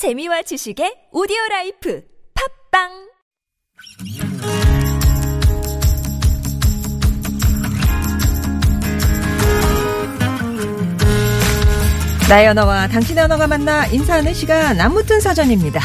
[0.00, 2.02] 재미와 지식의 오디오 라이프
[2.72, 2.88] 팟빵
[12.30, 15.82] 나의 언어와 당신의 언어가 만나 인사하는 시간 아무튼 사전입니다.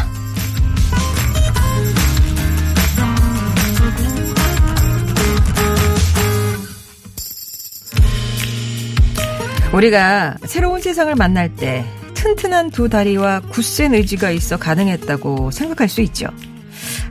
[9.74, 11.84] 우리가 새로운 세상을 만날 때
[12.26, 16.26] 튼튼한 두 다리와 굳센 의지가 있어 가능했다고 생각할 수 있죠.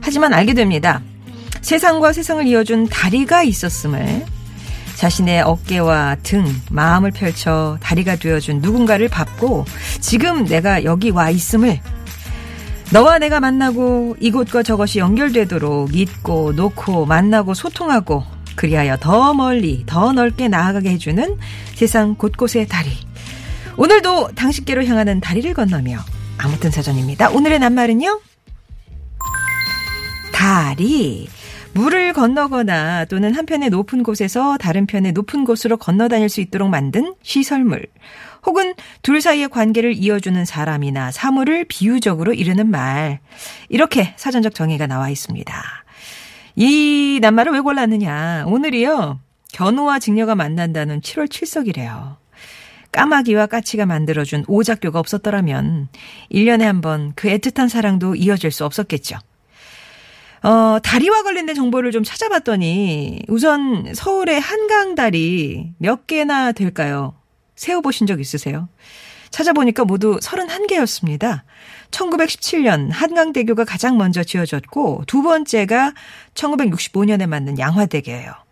[0.01, 1.01] 하지만 알게 됩니다.
[1.61, 4.25] 세상과 세상을 이어준 다리가 있었음을
[4.95, 9.63] 자신의 어깨와 등, 마음을 펼쳐 다리가 되어준 누군가를 밟고
[10.01, 11.79] 지금 내가 여기 와 있음을
[12.91, 18.25] 너와 내가 만나고 이곳과 저것이 연결되도록 잊고 놓고 만나고 소통하고
[18.57, 21.37] 그리하여 더 멀리 더 넓게 나아가게 해주는
[21.73, 22.89] 세상 곳곳의 다리.
[23.77, 25.99] 오늘도 당신께로 향하는 다리를 건너며
[26.37, 27.29] 아무튼 사전입니다.
[27.29, 28.21] 오늘의 낱말은요.
[30.31, 31.27] 다리.
[31.73, 37.15] 물을 건너거나 또는 한편의 높은 곳에서 다른 편의 높은 곳으로 건너 다닐 수 있도록 만든
[37.21, 37.85] 시설물.
[38.45, 43.19] 혹은 둘 사이의 관계를 이어주는 사람이나 사물을 비유적으로 이르는 말.
[43.67, 45.53] 이렇게 사전적 정의가 나와 있습니다.
[46.55, 48.45] 이 낱말을 왜 골랐느냐.
[48.47, 49.19] 오늘이요.
[49.51, 52.15] 견우와 직녀가 만난다는 7월 7석이래요.
[52.95, 55.89] 까마귀와 까치가 만들어준 오작교가 없었더라면
[56.31, 59.17] 1년에 한 번 그 애틋한 사랑도 이어질 수 없었겠죠.
[60.43, 67.15] 어, 다리와 관련된 정보를 좀 찾아봤더니 우선 서울의 한강 다리 몇 개나 될까요?
[67.55, 68.69] 세어보신 적 있으세요?
[69.31, 71.41] 찾아보니까 모두 31개였습니다.
[71.91, 75.93] 1917년 한강대교가 가장 먼저 지어졌고 두 번째가
[76.35, 78.44] 1965년에 만든 양화대교예요.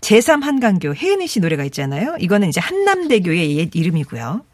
[0.00, 2.16] 제3한강교 혜은이 씨 노래가 있잖아요.
[2.18, 4.46] 이거는 이제 한남대교의 옛 이름이고요.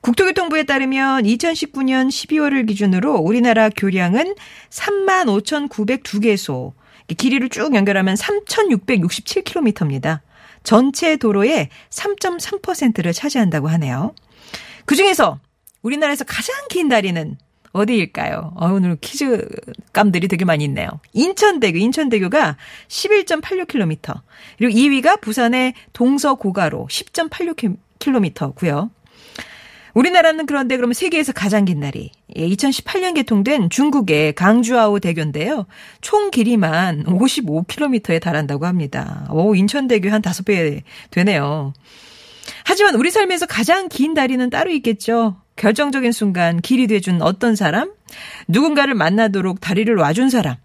[0.00, 4.34] 국토교통부에 따르면 2019년 12월을 기준으로 우리나라 교량은
[4.68, 6.72] 35,902개소,
[7.16, 10.20] 길이를 쭉 연결하면 3,667km입니다.
[10.62, 14.14] 전체 도로의 3.3%를 차지한다고 하네요.
[14.84, 15.40] 그 중에서
[15.82, 17.38] 우리나라에서 가장 긴 다리는
[17.74, 18.52] 어디일까요?
[18.54, 19.46] 어, 오늘 퀴즈
[19.92, 20.88] 감들이 되게 많이 있네요.
[21.12, 22.56] 인천대교, 인천대교가
[22.88, 24.20] 11.86km.
[24.58, 28.90] 그리고 2위가 부산의 동서고가로 10.86km고요.
[29.92, 35.66] 우리나라는 그런데 그러면 세계에서 가장 긴 날이 2018년 개통된 중국의 강주아오 대교인데요.
[36.00, 39.26] 총 길이만 55km에 달한다고 합니다.
[39.30, 41.72] 오, 인천대교 한 5배 되네요.
[42.64, 45.36] 하지만 우리 삶에서 가장 긴 다리는 따로 있겠죠.
[45.56, 47.92] 결정적인 순간 길이 돼준 어떤 사람,
[48.48, 50.56] 누군가를 만나도록 다리를 와준 사람,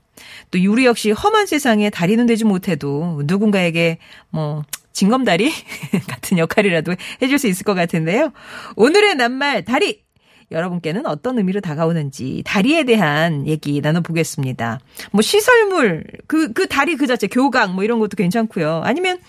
[0.52, 4.64] 또 우리 역시 험한 세상에 다리는 되지 못해도 누군가에게 뭐
[4.94, 5.52] 징검다리
[6.08, 8.32] 같은 역할이라도 해줄 수 있을 것 같은데요.
[8.76, 10.04] 오늘의 낱말 다리
[10.52, 14.80] 여러분께는 어떤 의미로 다가오는지 다리에 대한 얘기 나눠보겠습니다.
[15.12, 18.82] 뭐 시설물 그그 그 다리 그 자체 교각 뭐 이런 것도 괜찮고요.
[18.84, 19.20] 아니면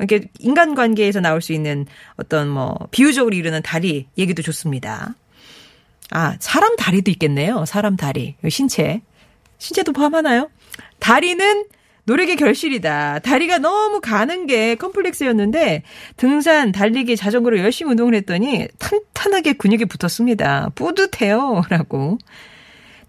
[0.00, 5.14] 이렇게 인간관계에서 나올 수 있는 어떤 뭐 비유적으로 이르는 다리 얘기도 좋습니다.
[6.10, 7.64] 아 사람 다리도 있겠네요.
[7.66, 9.02] 사람 다리 신체
[9.58, 10.50] 신체도 포함하나요?
[10.98, 11.64] 다리는
[12.04, 13.20] 노력의 결실이다.
[13.20, 15.82] 다리가 너무 가는 게 컴플렉스였는데
[16.16, 20.70] 등산, 달리기, 자전거로 열심히 운동을 했더니 탄탄하게 근육이 붙었습니다.
[20.74, 21.62] 뿌듯해요.
[21.70, 22.18] 라고.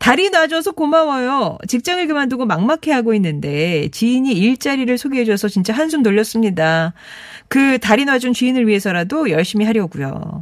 [0.01, 1.59] 다리 놔줘서 고마워요.
[1.67, 6.93] 직장을 그만두고 막막해 하고 있는데 지인이 일자리를 소개해줘서 진짜 한숨 돌렸습니다.
[7.47, 10.41] 그 다리 놔준 지인을 위해서라도 열심히 하려고요.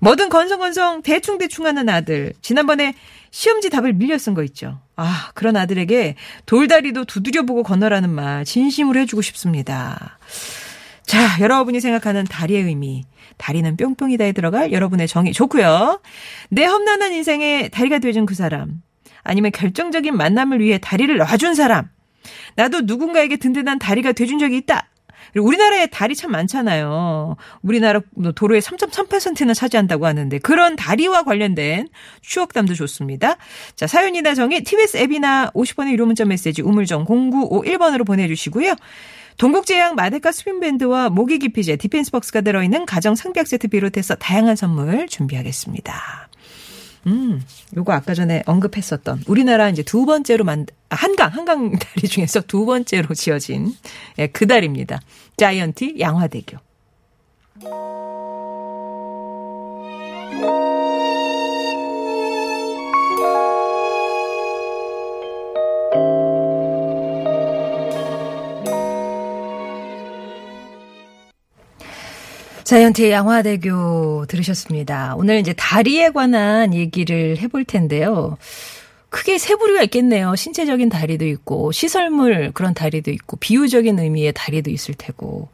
[0.00, 2.34] 뭐든 건성건성 대충대충 하는 아들.
[2.42, 2.92] 지난번에
[3.30, 4.80] 시험지 답을 밀려 쓴 거 있죠.
[4.96, 10.18] 아, 그런 아들에게 돌다리도 두드려보고 건너라는 말 진심으로 해주고 싶습니다.
[11.06, 13.04] 자, 여러분이 생각하는 다리의 의미.
[13.38, 16.02] 다리는 뿅뿅이다에 들어갈 여러분의 정의 좋고요.
[16.50, 18.82] 내 험난한 인생에 다리가 되어준 그 사람.
[19.22, 21.88] 아니면 결정적인 만남을 위해 다리를 놔준 사람.
[22.56, 24.88] 나도 누군가에게 든든한 다리가 돼준 적이 있다.
[25.32, 27.36] 그리고 우리나라에 다리 참 많잖아요.
[27.62, 28.00] 우리나라
[28.34, 31.88] 도로의 3.3%나 차지한다고 하는데 그런 다리와 관련된
[32.20, 33.36] 추억담도 좋습니다.
[33.76, 38.74] 자, 사연이나 정의 TBS 앱이나 50번의 유료 문자 메시지 우물정 0951번으로 보내주시고요.
[39.36, 46.29] 동국제약 마데카 수빈밴드와 모기 기피제 디펜스박스가 들어있는 가정 상비약 세트 비롯해서 다양한 선물 준비하겠습니다.
[47.06, 47.42] 음,
[47.76, 53.14] 요거 아까 전에 언급했었던 우리나라 이제 두 번째로 만 한강 한강 다리 중에서 두 번째로
[53.14, 53.74] 지어진
[54.18, 55.00] 예, 그 다리입니다.
[55.36, 56.58] 자이언티 양화대교.
[72.70, 75.16] 자이언티의 양화대교 들으셨습니다.
[75.16, 78.38] 오늘 이제 다리에 관한 얘기를 해볼 텐데요.
[79.08, 80.36] 크게 세 부류가 있겠네요.
[80.36, 85.48] 신체적인 다리도 있고, 시설물 그런 다리도 있고, 비유적인 의미의 다리도 있을 테고.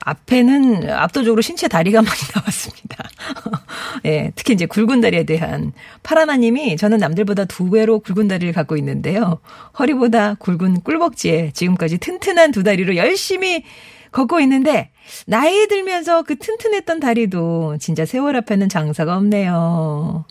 [0.00, 3.08] 앞에는 압도적으로 신체 다리가 많이 나왔습니다.
[4.06, 9.38] 예, 특히 이제 굵은 다리에 대한 파라나님이 저는 남들보다 두 배로 굵은 다리를 갖고 있는데요.
[9.78, 13.62] 허리보다 굵은 꿀벅지에 지금까지 튼튼한 두 다리로 열심히
[14.12, 14.90] 걷고 있는데
[15.26, 20.24] 나이 들면서 그 튼튼했던 다리도 진짜 세월 앞에는 장사가 없네요.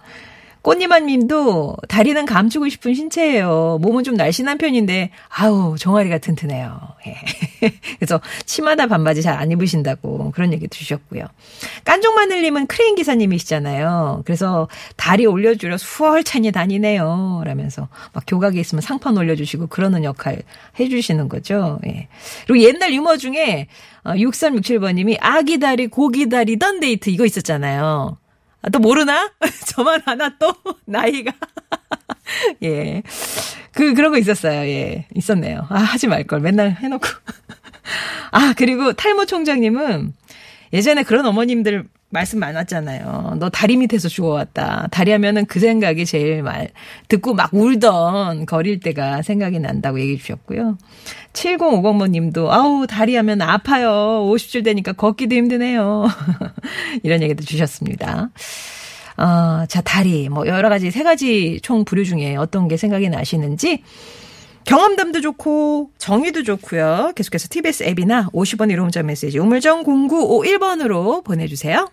[0.62, 3.80] 꽃님한 님도 다리는 감추고 싶은 신체예요.
[3.82, 6.80] 몸은 좀 날씬한 편인데 아우 종아리가 튼튼해요.
[7.08, 7.18] 예.
[7.98, 11.24] 그래서 치마나 반바지 잘 안 입으신다고 그런 얘기 주셨고요.
[11.86, 14.24] 깐종마늘님은 크레인 기사님이시잖아요.
[14.26, 14.68] 그래서
[14.98, 17.44] 다리 올려주려 수월찬히 다니네요.
[17.46, 20.42] 라면서 막 교각에 있으면 상판 올려주시고 그러는 역할
[20.78, 21.80] 해주시는 거죠.
[21.88, 22.10] 예.
[22.48, 23.68] 그리고 옛날 유머 중에
[24.04, 28.18] 6367번님이 어, 아기 다리 고기 다리 던 데이트 이거 있었잖아요.
[28.62, 29.32] 아, 또 모르나?
[29.68, 30.54] 저만 하나 또
[30.86, 31.32] 나이가
[32.64, 33.02] 예.
[33.72, 34.62] 그 그런 거 있었어요.
[34.68, 35.08] 예.
[35.16, 35.66] 있었네요.
[35.70, 36.42] 아, 하지 말 걸.
[36.42, 37.08] 맨날 해 놓고.
[38.32, 40.14] 아, 그리고 탈모 총장님은
[40.74, 43.36] 예전에 그런 어머님들 말씀 많았잖아요.
[43.38, 44.88] 너 다리 밑에서 죽어왔다.
[44.92, 46.70] 다리 하면은 그 생각이 제일 말,
[47.08, 50.78] 듣고 막 울던 거릴 때가 생각이 난다고 얘기해 주셨고요.
[51.34, 53.90] 7050번 님도, 아우, 다리 하면 아파요.
[54.26, 56.08] 50줄 되니까 걷기도 힘드네요.
[57.04, 58.32] 이런 얘기도 주셨습니다.
[59.18, 63.84] 어, 자, 다리, 뭐, 여러 가지, 세 가지 총 부류 중에 어떤 게 생각이 나시는지,
[64.66, 67.14] 경험담도 좋고 정의도 좋고요.
[67.16, 71.88] 계속해서 TBS 앱이나 50원 1호 문자 메시지 우물정 0951번으로 보내주세요.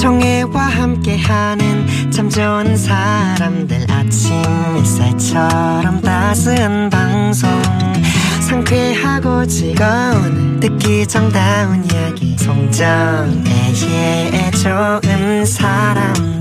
[0.00, 4.32] 정혜와 함께하는 참 좋은 사람들 아침
[4.78, 7.50] 햇살처럼 따스한 방송.
[8.48, 12.34] 상쾌하고 즐거운 듣기 정다운 이야기.
[12.38, 13.42] 송정애의
[14.52, 16.39] 좋은 사람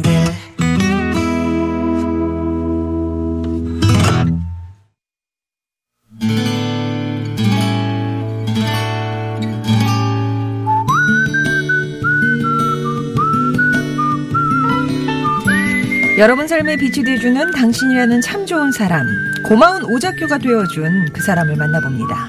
[16.20, 19.08] 여러분 삶에 빛이 되어주는 당신이라는 참 좋은 사람,
[19.42, 22.28] 고마운 오작교가 되어준 그 사람을 만나봅니다.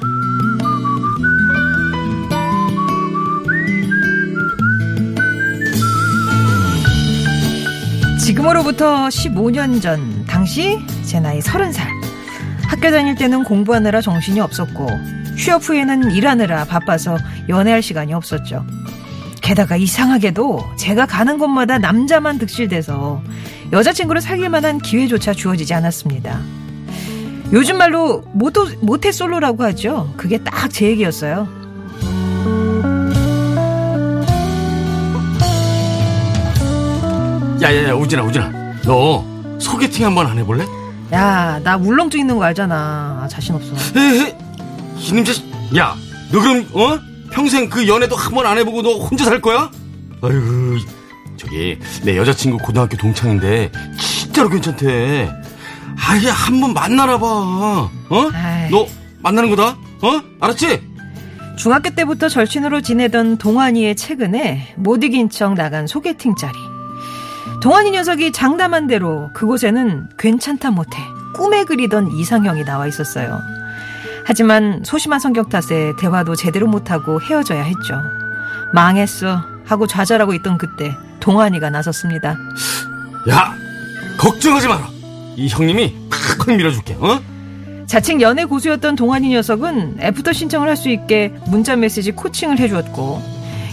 [8.25, 11.81] 지금으로부터 15년 전, 당시 제 나이 30살.
[12.69, 14.87] 학교 다닐 때는 공부하느라 정신이 없었고,
[15.37, 18.65] 취업 후에는 일하느라 바빠서 연애할 시간이 없었죠.
[19.43, 23.21] 게다가 이상하게도 제가 가는 곳마다 남자만 득실돼서
[23.73, 26.41] 여자친구를 사귈 만한 기회조차 주어지지 않았습니다.
[27.53, 30.13] 요즘 말로 모토, 모태 솔로라고 하죠.
[30.17, 31.49] 그게 딱 제 얘기였어요.
[37.63, 38.51] 야야야 우진아 우진아
[38.85, 39.25] 너
[39.59, 40.65] 소개팅 한번 안 해볼래?
[41.13, 43.21] 야, 나 울렁증 있는 거 알잖아.
[43.23, 43.73] 아, 자신 없어.
[43.99, 44.37] 에헤
[44.97, 45.45] 이놈 자식
[45.75, 46.99] 야너 그럼 어?
[47.33, 49.71] 평생 그 연애도 한 번 안 해보고 너 혼자 살 거야?
[50.23, 50.79] 아유
[51.41, 55.31] 저기 내 여자친구 고등학교 동창인데 진짜로 괜찮대
[55.97, 58.31] 아예 한번 만나라 봐 어?
[58.35, 58.71] 아이.
[58.71, 58.87] 너
[59.21, 59.69] 만나는 거다
[60.03, 60.23] 어?
[60.39, 60.91] 알았지?
[61.57, 66.55] 중학교 때부터 절친으로 지내던 동환이의 최근에 못 이긴 척 나간 소개팅 자리.
[67.63, 70.99] 동환이 녀석이 장담한 대로 그곳에는 괜찮다 못해
[71.35, 73.41] 꿈에 그리던 이상형이 나와 있었어요.
[74.27, 77.95] 하지만 소심한 성격 탓에 대화도 제대로 못하고 헤어져야 했죠.
[78.75, 82.37] 망했어 하고 좌절하고 있던 그때 동환이가 나섰습니다.
[83.29, 83.55] 야
[84.19, 84.89] 걱정하지 마라
[85.37, 85.95] 이 형님이
[86.39, 87.21] 팍팍 밀어줄게 어?
[87.87, 93.23] 자칭 연애 고수였던 동환이 녀석은 애프터 신청을 할 수 있게 문자 메시지 코칭을 해주었고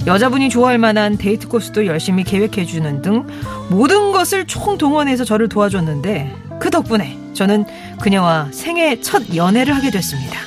[0.08, 3.28] 여자분이 좋아할 만한 데이트 코스도 열심히 계획해주는 등
[3.70, 7.66] 모든 것을 총동원해서 저를 도와줬는데 그 덕분에 저는
[8.02, 10.40] 그녀와 생애 첫 연애를 하게 됐습니다.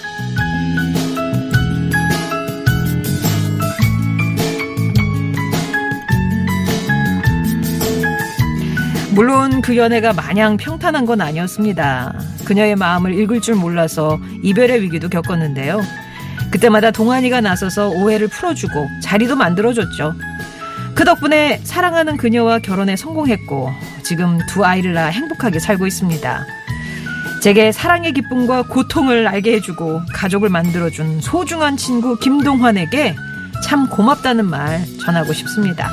[9.12, 12.14] 물론 그 연애가 마냥 평탄한 건 아니었습니다.
[12.45, 15.81] 그녀의 마음을 읽을 줄 몰라서 이별의 위기도 겪었는데요.
[16.52, 20.14] 그때마다 동환이가 나서서 오해를 풀어주고 자리도 만들어줬죠.
[20.95, 23.71] 그 덕분에 사랑하는 그녀와 결혼에 성공했고
[24.05, 26.47] 지금 두 아이를 낳아 행복하게 살고 있습니다.
[27.43, 33.17] 제게 사랑의 기쁨과 고통을 알게 해주고 가족을 만들어준 소중한 친구 김동환에게
[33.64, 35.90] 참 고맙다는 말 전하고 싶습니다.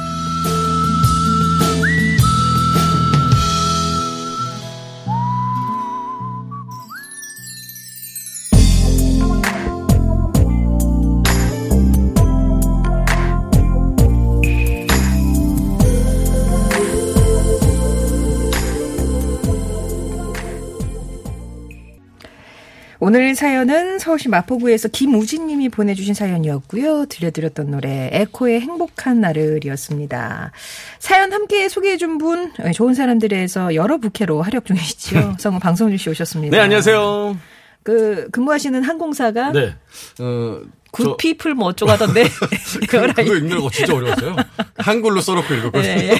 [23.07, 27.05] 오늘 사연은 서울시 마포구에서 김우진 님이 보내주신 사연이었고요.
[27.05, 30.51] 들려드렸던 노래 에코의 행복한 나를이었습니다.
[30.99, 35.35] 사연 함께 소개해준 분 네, 좋은 사람들에서 여러 부캐로 활약 중이시죠.
[35.39, 36.57] 성우 방송준 씨 오셨습니다.
[36.57, 37.37] 네, 안녕하세요.
[37.83, 39.73] 그 근무하시는 항공사가 네.
[40.19, 42.23] 어, 저- 굿피플 뭐 어쩌고 하던데
[42.87, 44.35] 그, 그거 읽는 거 진짜 어려웠어요.
[44.77, 45.83] 한글로 써놓고 읽었거든요.
[45.83, 46.19] 예, 예.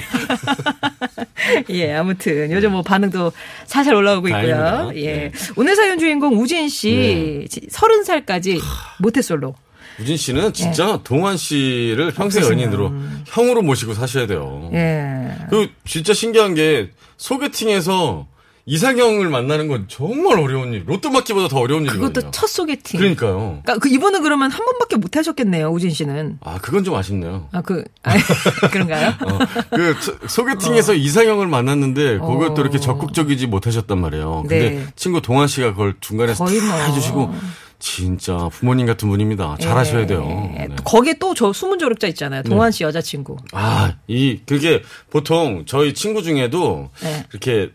[1.70, 3.32] 예, 아무튼 요즘 뭐 반응도
[3.66, 4.92] 살살 올라오고 있고요.
[4.94, 5.12] 예.
[5.12, 5.32] 네.
[5.56, 8.60] 오늘 사연 주인공 우진 씨 서른 살까지
[9.00, 9.54] 모태솔로.
[10.00, 12.92] 우진 씨는 진짜 동환 씨를 평생 연인으로
[13.26, 14.70] 형으로 모시고 사셔야 돼요.
[14.72, 15.32] 예.
[15.50, 18.26] 그 진짜 신기한 게 소개팅에서
[18.68, 20.84] 이상형을 만나는 건 정말 어려운 일.
[20.86, 22.08] 로또 맞기보다 더 어려운 일이거든요.
[22.12, 23.00] 그것도 첫 소개팅.
[23.00, 23.60] 그러니까요.
[23.64, 26.38] 그러니까 그 이분은 그러면 한 번밖에 못 하셨겠네요, 우진 씨는.
[26.42, 27.48] 아 그건 좀 아쉽네요.
[27.52, 28.12] 아, 그, 아,
[28.70, 29.08] 그런가요?
[29.24, 29.38] 어,
[29.70, 34.42] 그 소- 소개팅에서 이상형을 만났는데 그것도 이렇게 적극적이지 못하셨단 말이에요.
[34.42, 34.86] 근데 네.
[34.96, 36.76] 친구 동환 씨가 그걸 중간에서 거의 다 뭐.
[36.76, 37.34] 해주시고
[37.78, 39.56] 진짜 부모님 같은 분입니다.
[39.60, 40.50] 잘하셔야 돼요.
[40.56, 40.66] 예.
[40.66, 40.68] 네.
[40.76, 42.42] 또 거기에 또저 숨은 조력자 있잖아요.
[42.42, 43.36] 동환 씨 여자친구.
[43.52, 47.24] 아, 이, 그게 보통 저희 친구 중에도 네.
[47.30, 47.70] 이렇게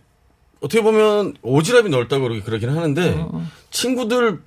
[0.64, 4.40] 어떻게 보면 오지랖이 넓다고 그러긴- 하는데 어, 친구들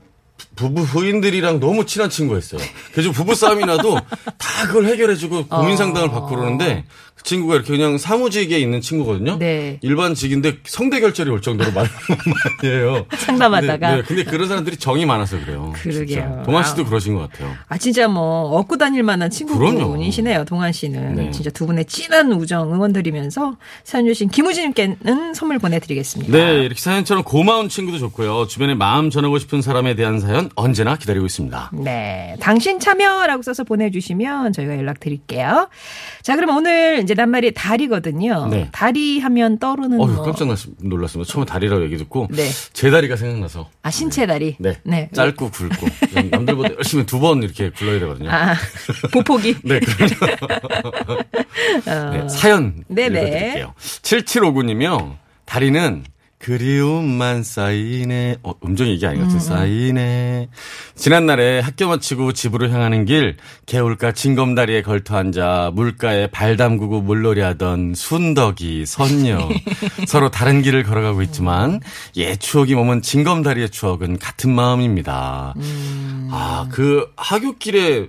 [0.54, 2.61] 부부 부인들이랑 너무 친한 친구였어요.
[2.92, 3.94] 그래서 부부 싸움이 나도
[4.38, 5.76] 다 그걸 해결해주고 고민 어.
[5.76, 6.85] 상담을 받고 그러는데
[7.16, 9.38] 그 친구가 이렇게 그냥 사무직에 있는 친구거든요.
[9.38, 9.78] 네.
[9.82, 11.88] 일반직인데 성대 결절이 올 정도로 많은
[12.62, 13.06] 말이에요.
[13.16, 13.88] 상담하다가.
[13.88, 15.73] 근데, 네, 근데 그런 사람들이 정이 많아서 그래요.
[15.76, 16.42] 그러게요.
[16.44, 16.85] 동환 씨도 아.
[16.85, 17.54] 그러신 것 같아요.
[17.68, 19.30] 아 진짜 뭐 얻고 다닐 만한.
[19.30, 21.30] 친구분이시네요 동환 씨는 네.
[21.30, 26.30] 진짜 두 분의 진한 우정 응원드리면서 사연 주신 김우진님께는 선물 보내드리겠습니다.
[26.37, 28.46] 네, 이렇게 사연처럼 고마운 친구도 좋고요.
[28.46, 31.70] 주변에 마음 전하고 싶은 사람에 대한 사연 언제나 기다리고 있습니다.
[31.75, 35.68] 네, 당신 참여라고 써서 보내주시면 저희가 연락 드릴게요.
[36.23, 38.48] 자, 그럼 오늘 이제 낱말이 다리거든요.
[38.48, 38.68] 네.
[38.72, 40.25] 다리 하면 떠오르는 어휴, 뭐.
[40.25, 41.32] 깜짝 놀랐- 놀랐습니다.
[41.32, 42.48] 처음에 다리라고 얘기 듣고 네.
[42.72, 43.70] 제 다리가 생각나서.
[43.82, 44.56] 아 신체 다리.
[44.58, 44.76] 네.
[44.84, 45.08] 네.
[45.14, 45.86] 짧고 굵고.
[46.12, 48.28] 전 남들보다 열심히 두 번 이렇게 굴러야 되거든요.
[48.30, 48.54] 아
[49.12, 49.56] 보폭이.
[49.62, 51.22] 네, 그럼요.
[52.12, 53.20] 네, 사연 네네.
[53.20, 53.75] 읽어드릴게요.
[53.78, 55.16] 7759님이요.
[55.44, 56.04] 다리는
[56.38, 58.38] 그리움만 쌓이네.
[58.42, 60.48] 어, 음정이 이게 아닌 것 같은 쌓이네.
[60.94, 67.94] 지난날에 학교 마치고 집으로 향하는 길, 개울가 징검다리에 걸터 앉아 물가에 발 담그고 물놀이 하던
[67.94, 69.48] 순덕이, 선녀.
[70.06, 71.80] 서로 다른 길을 걸어가고 있지만,
[72.16, 75.54] 옛 추억이 머문 징검다리의 추억은 같은 마음입니다.
[76.30, 78.08] 아, 그 학교길에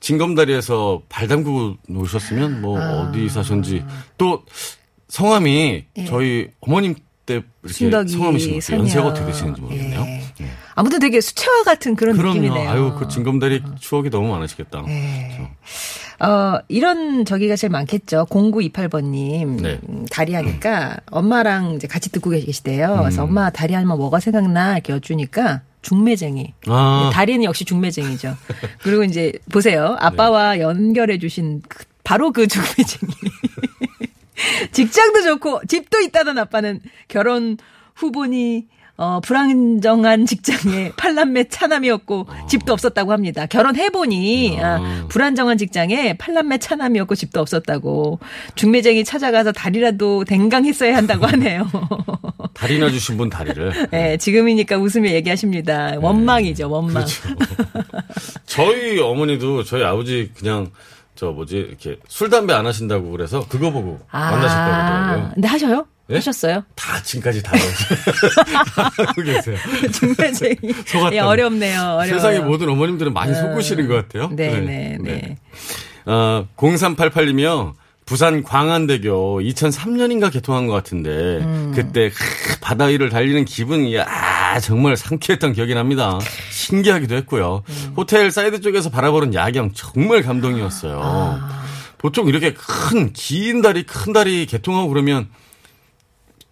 [0.00, 3.84] 징검다리에서 발 담그고 노셨으면 뭐 어디 사셨는지
[4.16, 4.44] 또
[5.08, 6.94] 성함이 저희 어머님
[7.28, 8.60] 때 이렇게 성함이신 같아요.
[8.60, 8.80] 선녀.
[8.82, 10.00] 연세가 어떻게 되시는지 모르겠네요.
[10.00, 10.04] 예.
[10.38, 10.50] 네.
[10.74, 12.34] 아무튼 되게 수채화 같은 그런 그럼요.
[12.34, 12.70] 느낌이네요.
[12.70, 14.82] 아유, 그 징검다리 추억이 너무 많으시겠다.
[14.86, 15.50] 네.
[16.20, 18.26] 어, 이런 저기가 제일 많겠죠.
[18.30, 19.60] 0928번님.
[19.60, 19.78] 네.
[19.88, 22.94] 음, 다리 하니까 엄마랑 이제 같이 듣고 계시대요.
[22.94, 22.98] 음.
[23.02, 24.74] 그래서 엄마 다리 하면 뭐가 생각나?
[24.74, 26.54] 이렇게 여쭈니까 중매쟁이.
[26.66, 27.10] 아.
[27.12, 28.36] 다리는 역시 중매쟁이죠.
[28.82, 29.96] 그리고 이제 보세요.
[30.00, 30.62] 아빠와 네.
[30.62, 33.12] 연결해 주신 그- 바로 그 중매쟁이.
[34.72, 37.56] 직장도 좋고 집도 있다던 아빠는 결혼
[37.94, 38.66] 후보니
[39.00, 43.46] 어, 불안정한 직장에 팔남매 차남이었고 집도 없었다고 합니다.
[43.46, 48.18] 결혼해보니 아, 불안정한 직장에 팔남매 차남이었고 집도 없었다고
[48.56, 51.70] 중매쟁이 찾아가서 다리라도 댕강했어야 한다고 하네요.
[52.54, 53.88] 다리나 주신 분 다리를.
[53.92, 55.94] 네, 지금이니까 웃으며 얘기하십니다.
[56.00, 56.94] 원망이죠, 원망.
[56.94, 57.28] 그렇죠.
[58.46, 60.72] 저희 어머니도 저희 아버지 그냥
[61.18, 65.30] 저 뭐지 이렇게 술 담배 안 하신다고 그래서 그거 보고 만나셨다고 그러더라고요.
[65.34, 65.86] 근데 하셔요?
[66.06, 66.14] 네?
[66.14, 66.62] 하셨어요?
[66.76, 67.52] 다 지금까지 다
[68.96, 69.56] 하고 계세요.
[69.92, 70.56] 중매쟁이.
[70.86, 71.16] 속았다니.
[71.16, 71.80] 예, 어렵네요.
[71.80, 72.06] 어려워요.
[72.06, 74.30] 세상의 모든 어머님들은 많이 속으시는 것 같아요.
[74.32, 75.36] 네, 네, 네.
[76.06, 77.72] 어, 0388이며
[78.06, 81.72] 부산 광안대교 2003년인가 개통한 것 같은데 음.
[81.74, 83.92] 그때 크, 바다 위를 달리는 기분이
[84.48, 86.18] 아 정말 상쾌했던 기억이 납니다.
[86.50, 87.62] 신기하기도 했고요.
[87.68, 87.92] 음.
[87.98, 91.00] 호텔 사이드 쪽에서 바라보는 야경 정말 감동이었어요.
[91.02, 91.64] 아.
[91.98, 95.28] 보통 이렇게 큰 긴 다리 큰 다리 개통하고 그러면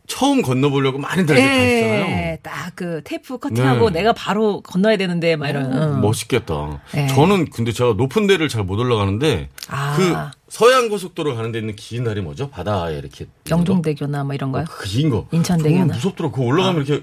[0.07, 2.01] 처음 건너보려고 많이들 이렇게 가시잖아요.
[2.07, 4.01] 예, 딱그 테이프 커팅하고 네.
[4.01, 5.73] 내가 바로 건너야 되는데 막 이런.
[5.73, 6.01] 응.
[6.03, 6.83] 멋있겠다.
[6.93, 7.07] 네.
[7.09, 9.97] 저는 근데 제가 높은 데를 잘 못 올라가는데 아.
[9.97, 10.15] 그
[10.53, 12.51] 서해안 고속도로 가는 데 있는 긴 다리 뭐죠?
[12.51, 13.27] 바다에 이렇게?
[13.51, 14.65] 영종대교나 뭐 이런 거요?
[14.69, 15.27] 그긴 거.
[15.33, 15.95] 인천대교나?
[15.95, 16.35] 무섭더라고.
[16.37, 17.03] 그거 올라가면 이렇게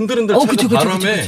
[0.00, 1.26] 흔들흔들 어, 그쵸, 그쵸, 바람에.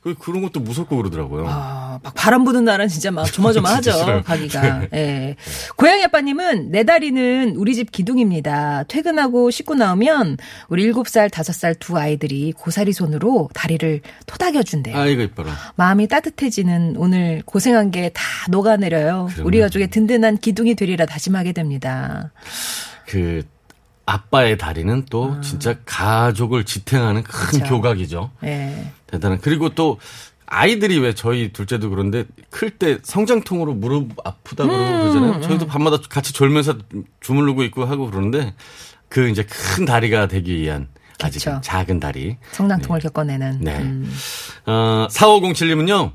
[0.00, 1.46] 그 그런 것도 무섭고 그러더라고요.
[1.48, 4.22] 아, 막 바람 부는 날은 진짜 막 조마조마하죠.
[4.26, 4.82] 가기가.
[4.94, 5.36] 예.
[5.76, 8.84] 고양이 아빠님은 내 다리는 우리 집 기둥입니다.
[8.88, 10.36] 퇴근하고 씻고 나오면
[10.68, 14.96] 우리 7살, 5살 두 아이들이 고사리 손으로 다리를 토닥여 준대요.
[14.96, 15.52] 아이고 이뻐라.
[15.76, 19.28] 마음이 따뜻해지는 오늘 고생한 게 다 녹아내려요.
[19.30, 22.32] 그러면- 우리 가족의 든든한 기둥이 되리라 다짐하게 됩니다.
[23.06, 23.42] 그
[24.08, 25.40] 아빠의 다리는 또 아.
[25.42, 27.64] 진짜 가족을 지탱하는 큰 그쵸.
[27.74, 28.30] 교각이죠.
[28.44, 28.90] 예.
[29.06, 29.38] 대단한.
[29.42, 29.98] 그리고 또
[30.46, 35.40] 아이들이 왜 저희 둘째도 그런데 클 때 성장통으로 무릎 아프다 그러고 음, 그러잖아요.
[35.42, 36.78] 저희도 밤마다 같이 졸면서
[37.20, 38.54] 주무르고 있고 하고 그러는데
[39.10, 40.88] 그 이제 큰 다리가 되기 위한
[41.22, 41.60] 아직 그쵸.
[41.62, 42.38] 작은 다리.
[42.52, 43.58] 성장통을 겪어내는.
[43.60, 43.76] 네.
[43.78, 44.10] 음.
[44.64, 46.12] 어, 4507님은요.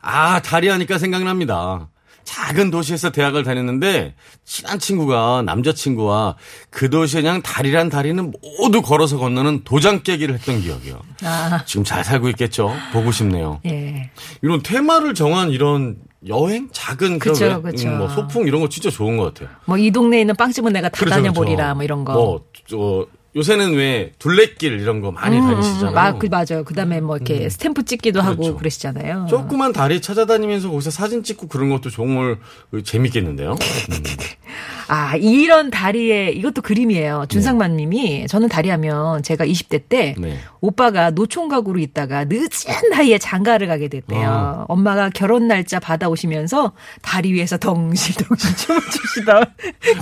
[0.00, 1.88] 아, 다리 하니까 생각납니다.
[2.24, 4.14] 작은 도시에서 대학을 다녔는데
[4.44, 6.36] 친한 친구가 남자친구와
[6.70, 11.00] 그 도시에 그냥 다리란 다리는 모두 걸어서 건너는 도장 깨기를 했던 기억이요.
[11.24, 12.74] 아, 지금 잘 살고 있겠죠?
[12.92, 13.60] 보고 싶네요.
[13.66, 14.10] 예.
[14.42, 15.96] 이런 테마를 정한 이런
[16.28, 17.88] 여행 작은 그런 그쵸.
[17.88, 19.54] 음, 뭐 소풍 이런 거 진짜 좋은 것 같아요.
[19.66, 21.74] 뭐 이 동네에 있는 빵집은 내가 다 그렇죠, 다녀보리라 그렇죠.
[21.74, 22.12] 뭐 이런 거.
[22.12, 25.98] 뭐, 저, 요새는 왜 둘레길 이런 거 많이 다니시잖아요.
[25.98, 26.64] 아, 그 맞아요.
[26.64, 28.56] 그다음에 뭐 이렇게 스탬프 찍기도 하고 그렇죠.
[28.58, 29.26] 그러시잖아요.
[29.30, 32.38] 조그만 다리 찾아다니면서 거기서 사진 찍고 그런 것도 정말
[32.84, 33.52] 재밌겠는데요.
[33.52, 33.56] 음.
[34.88, 37.24] 아, 이런 다리에 이것도 그림이에요.
[37.30, 40.38] 준상만 님이 저는 다리 하면 제가 20대 때 네.
[40.60, 44.28] 오빠가 노총각으로 있다가 늦은 나이에 장가를 가게 됐대요.
[44.28, 44.64] 아.
[44.68, 49.44] 엄마가 결혼 날짜 받아오시면서 다리 위에서 덩실덩실 춤을 추시던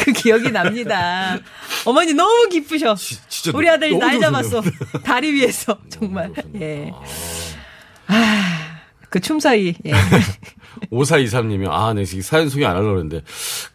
[0.00, 1.38] 그 기억이 납니다.
[1.84, 2.96] 어머니 너무 기쁘셔.
[3.28, 4.18] 진짜 우리 아들이 날.
[4.20, 4.62] 잡았어.
[5.04, 6.32] 다리 위에서 정말.
[6.60, 6.92] 예.
[8.06, 9.74] 아, 그 춤 사이.
[9.86, 9.92] 예.
[10.90, 13.22] 5423님이, 아, 네, 지금 사연 소개 안 하려고 했는데,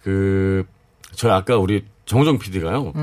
[0.04, 0.66] 그,
[1.14, 2.94] 저 아까 우리 정호정 PD가요.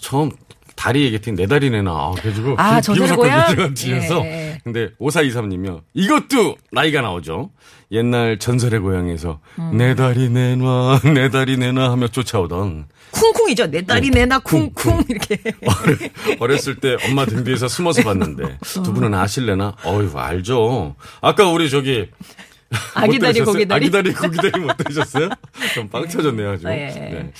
[0.00, 0.30] 처음
[0.78, 1.92] 다리 얘기했더니 내 다리 내놔.
[1.92, 2.50] 아, 그래가지고.
[2.50, 2.54] 음.
[2.58, 2.92] 아, 비-?
[2.94, 4.24] 비웃었거든요, 뒤에서.
[4.24, 4.60] 예.
[4.62, 5.80] 근데 5423님이요.
[5.92, 7.50] 이것도 나이가 나오죠.
[7.90, 9.76] 옛날 전설의 고향에서 음.
[9.76, 13.66] 내 다리 내놔, 내 다리 내놔 하며 쫓아오던 쿵쿵이죠.
[13.70, 15.38] 내 다리 내나 쿵, 쿵쿵 이렇게.
[15.66, 19.74] 어렸- 어렸을 때 엄마 등 뒤에서 숨어서 봤는데 두 분은 아실래나?
[19.84, 20.94] 어휴 알죠.
[21.22, 22.08] 아까 우리 저기
[22.94, 23.44] 아기 못 다리, 들으셨어요?
[23.46, 23.86] 고기 다리?
[23.86, 25.30] 아기 다리 고기 다리 못 들으셨어요?
[25.74, 26.68] 좀 빵 터졌네요 아주.
[26.68, 26.70] 예.
[26.70, 27.30] 네.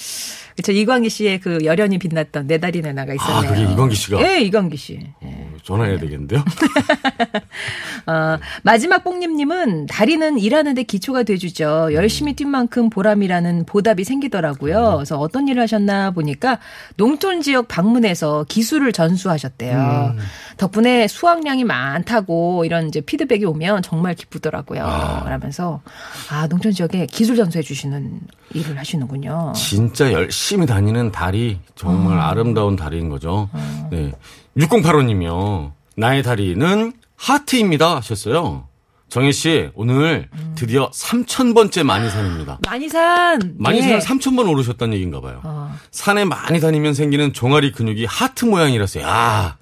[0.59, 0.73] 그쵸.
[0.73, 3.39] 이광기 씨의 그 열연이 빛났던 내 다리 내 나가 있었네요.
[3.39, 4.21] 아, 그게 이광기 씨가?
[4.21, 4.99] 예, 이광기 씨.
[5.21, 6.43] 어, 전화해야 되겠는데요?
[8.07, 11.91] 어, 마지막 뽕님님은 다리는 일하는데 기초가 돼주죠.
[11.93, 14.95] 열심히 뛴 만큼 보람이라는 보답이 생기더라고요.
[14.97, 16.59] 그래서 어떤 일을 하셨나 보니까
[16.97, 20.17] 농촌 지역 방문해서 기술을 전수하셨대요.
[20.57, 25.23] 덕분에 수확량이 많다고 이런 이제 피드백이 오면 정말 기쁘더라고요.
[25.25, 25.83] 그러면서
[26.31, 28.21] 아 농촌 지역에 기술 전수해 주시는
[28.55, 29.53] 일을 하시는군요.
[29.55, 33.49] 진짜 열심히 다니는 다리 정말 아름다운 다리인 거죠.
[33.91, 34.13] 네.
[34.57, 35.73] 6085님이요.
[35.97, 38.67] 나의 다리는 하트입니다 하셨어요.
[39.09, 42.59] 정혜 씨 오늘 드디어 3,000번째 많이산입니다.
[42.69, 43.57] 많이산.
[43.59, 44.07] 많이산을 네.
[44.07, 45.41] 3,000번 오르셨다는 얘기인가 봐요.
[45.45, 45.75] 어.
[45.91, 49.05] 산에 많이 다니면 생기는 종아리 근육이 하트 모양이라서요.
[49.05, 49.57] 야,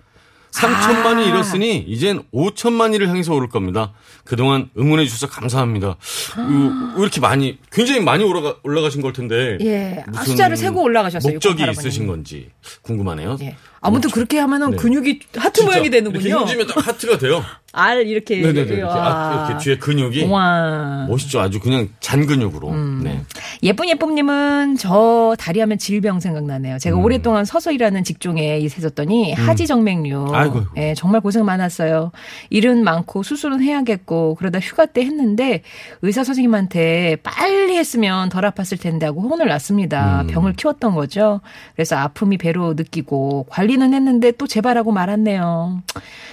[0.56, 1.22] 3천만이 아.
[1.22, 3.92] 일었으니 이젠 5천만이를 향해서 오를 겁니다.
[4.24, 5.96] 그동안 응원해 주셔서 감사합니다.
[6.38, 9.58] 음, 왜 이렇게 많이 굉장히 많이 올라가 올라가신 걸 텐데.
[9.60, 10.02] 예.
[10.06, 12.06] 아, 무슨 숫자를 세고 올라가셨어요, 목적이 6088 있으신.
[12.06, 12.50] 건지
[12.82, 13.36] 궁금하네요.
[13.42, 13.56] 예.
[13.80, 14.76] 아무튼 그렇게 하면은 네.
[14.76, 16.40] 근육이 하트 모양이 이렇게 되는군요.
[16.40, 17.42] 힘주면 딱 하트가 돼요.
[17.72, 18.36] 알 이렇게.
[18.36, 18.60] 네네네.
[18.60, 18.94] 이렇게, 와.
[18.94, 21.04] 아, 이렇게 뒤에 근육이 와.
[21.08, 21.40] 멋있죠.
[21.40, 22.70] 아주 그냥 잔 근육으로.
[22.70, 23.02] 음.
[23.04, 23.22] 네.
[23.62, 26.76] 예쁜 예쁨님은 저 다리 하면 질병 생각나네요.
[26.76, 26.78] 음.
[26.78, 30.30] 제가 오랫동안 서서 일하는 직종에 있었더니 하지정맥류.
[30.32, 30.70] 아이고, 아이고.
[30.78, 32.12] 예, 정말 고생 많았어요.
[32.48, 35.62] 일은 많고 수술은 해야겠고 그러다 휴가 때 했는데
[36.00, 40.22] 의사 선생님한테 빨리 했으면 덜 아팠을 텐데 하고 혼을 났습니다.
[40.22, 40.28] 음.
[40.28, 41.42] 병을 키웠던 거죠.
[41.74, 45.82] 그래서 아픔이 배로 느끼고 관 리는 했는데 또 재발하고 말았네요.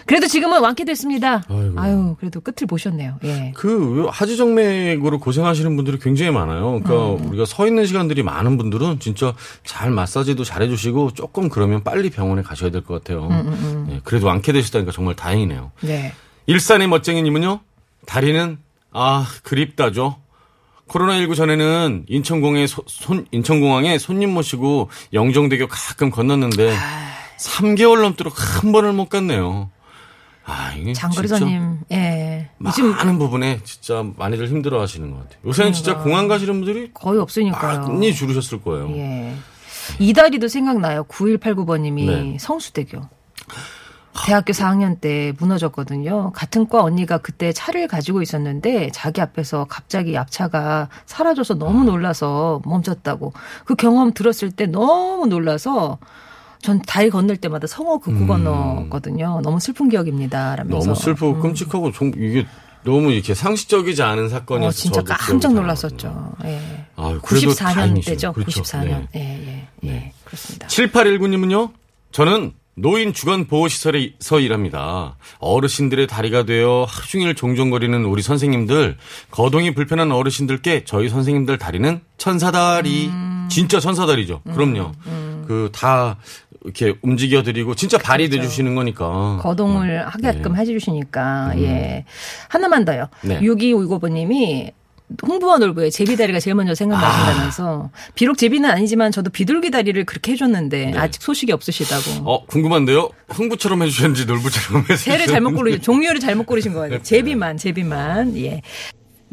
[0.06, 1.44] 그래도 지금은 완쾌됐습니다.
[1.48, 1.74] 아이고.
[1.80, 3.20] 아유, 그래도 끝을 보셨네요.
[3.24, 3.54] 예.
[3.56, 6.82] 그 하지정맥으로 고생하시는 분들이 굉장히 많아요.
[6.84, 7.30] 그러니까 음.
[7.30, 12.42] 우리가 서 있는 시간들이 많은 분들은 진짜 잘 마사지도 잘 해주시고 조금 그러면 빨리 병원에
[12.42, 13.28] 가셔야 될 것 같아요.
[13.30, 15.72] 음, 네, 그래도 완쾌되시다니까 정말 다행이네요.
[15.82, 16.12] 네.
[16.48, 17.62] 일산의 멋쟁이님은요.
[18.06, 18.58] 다리는
[18.92, 20.18] 아 그립다죠.
[20.90, 27.14] 코로나19 전에는 인천공에 소- 손, 인천공항에 손님 모시고 영종대교 가끔 건넜는데 아.
[27.44, 29.70] 3개월 넘도록 한 번을 못 갔네요.
[30.46, 32.50] 아 이게 손님, 예.
[32.66, 35.40] 요즘 많은 부분에 진짜 많이들 힘들어 하시는 것 같아요.
[35.46, 37.88] 요새는 진짜 공항 가시는 분들이 거의 없으니까요.
[37.88, 38.90] 많이 줄으셨을 거예요.
[38.98, 39.36] 예.
[40.00, 41.04] 이다리도 생각나요.
[41.06, 42.38] 9189번님이 네.
[42.40, 43.02] 성수대교.
[44.26, 46.32] 대학교 4학년 때 무너졌거든요.
[46.34, 53.34] 같은 과 언니가 그때 차를 가지고 있었는데 자기 앞에서 갑자기 앞차가 사라져서 너무 놀라서 멈췄다고.
[53.66, 55.98] 그 경험 들었을 때 너무 놀라서
[56.64, 59.42] 전 다리 건널 때마다 성어 긋고 건넜거든요.
[59.44, 60.56] 너무 슬픈 기억입니다.
[60.56, 60.78] 라면서.
[60.78, 60.80] 음.
[60.80, 62.48] 너무 슬프고 끔찍하고 좀 이게
[62.84, 66.34] 너무 이렇게 상식적이지 않은 사건이어서 어, 진짜 깜짝 잘 놀랐었죠.
[66.46, 66.86] 예.
[67.22, 68.02] 그래도 94년 다행이시네요.
[68.16, 68.34] 때죠.
[68.34, 68.62] 그렇죠.
[68.62, 69.08] 94년.
[69.12, 69.68] 네.
[69.84, 70.14] 예, 예, 예.
[70.24, 70.68] 그렇습니다.
[70.68, 71.72] 7819님은요,
[72.12, 75.18] 저는 노인 주간 보호시설에서 일합니다.
[75.40, 78.98] 어르신들의 다리가 되어 하루 종일 종종거리는 우리 선생님들,
[79.32, 83.08] 거동이 불편한 어르신들께 저희 선생님들 다리는 천사다리.
[83.08, 83.48] 음.
[83.52, 84.42] 진짜 천사다리죠.
[84.54, 84.94] 그럼요.
[85.48, 86.18] 그다
[86.64, 89.08] 이렇게 움직여드리고 진짜 발이 돼주시는 거니까.
[89.10, 89.42] 그렇죠.
[89.44, 90.60] 거동을 하게끔 네.
[90.62, 92.06] 해주시니까 예
[92.50, 93.08] 하나만 더요.
[93.22, 93.40] 네.
[93.42, 94.72] 6259번님이
[95.28, 101.22] 홍보와 놀부의 제비다리가 제일 먼저 생각나신다면서 비록 제비는 아니지만 저도 비둘기 다리를 그렇게 해줬는데 아직
[101.22, 102.30] 소식이 없으시다고.
[102.32, 103.10] 어, 궁금한데요?
[103.30, 105.04] 흥부처럼 해주셨는지 놀부처럼 해주셨는지.
[105.04, 106.90] 새를 잘못 고르신 종류를 잘못 고르신 거 네.
[106.90, 107.04] 같아요.
[107.04, 108.62] 제비만 제비만 예.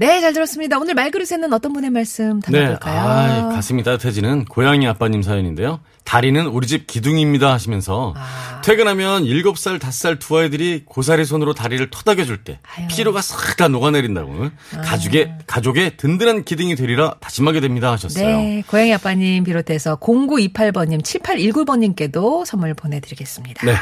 [0.00, 0.78] 네, 잘 들었습니다.
[0.78, 3.00] 오늘 말그릇에는 어떤 분의 말씀 네, 담아볼까요?
[3.00, 5.80] 아, 가슴이 따뜻해지는 고양이 아빠님 사연인데요.
[6.04, 8.62] 다리는 우리 집 기둥입니다 하시면서 아.
[8.64, 12.86] 퇴근하면 7살, 5살 두 아이들이 고사리 손으로 다리를 토닥여줄 때 아유.
[12.86, 12.88] 아.
[12.88, 14.48] 피로가 싹 다 녹아내린다고
[14.82, 18.24] 가족의 가족의 든든한 기둥이 되리라 다짐하게 됩니다 하셨어요.
[18.24, 23.66] 네, 고양이 아빠님 비롯해서 0928번님, 7819번님께도 선물 보내드리겠습니다.
[23.66, 23.74] 네.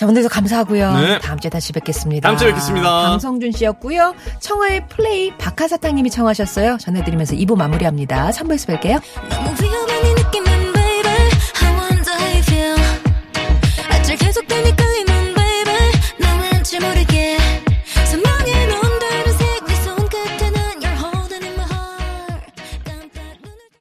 [0.00, 0.96] 자, 오늘도 감사하고요.
[0.96, 1.18] 네.
[1.18, 2.26] 다음 주에 다시 뵙겠습니다.
[2.26, 2.88] 다음 주에 뵙겠습니다.
[2.88, 4.14] 강성준 씨였고요.
[4.38, 6.78] 청하의 플레이 박하사탕님이 청하셨어요.
[6.78, 8.30] 전해드리면서 2부 마무리합니다.
[8.30, 9.02] 3부에서 뵐게요.
[14.18, 17.04] 계속 되니까 리는 baby 난 왠지 모르